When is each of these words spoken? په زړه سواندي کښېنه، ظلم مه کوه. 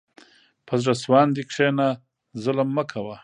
په 0.67 0.73
زړه 0.81 0.93
سواندي 1.03 1.43
کښېنه، 1.49 1.87
ظلم 2.43 2.69
مه 2.77 2.83
کوه. 2.91 3.15